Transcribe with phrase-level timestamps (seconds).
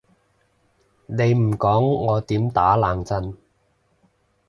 [1.05, 3.37] 你唔講我點打冷震？